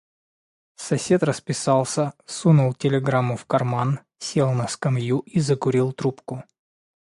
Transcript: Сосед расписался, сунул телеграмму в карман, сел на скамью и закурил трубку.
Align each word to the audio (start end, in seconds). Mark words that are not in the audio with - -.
Сосед 0.79 1.21
расписался, 1.21 2.13
сунул 2.25 2.73
телеграмму 2.73 3.37
в 3.37 3.45
карман, 3.45 3.99
сел 4.17 4.51
на 4.51 4.67
скамью 4.67 5.19
и 5.27 5.39
закурил 5.39 5.91
трубку. 5.93 6.43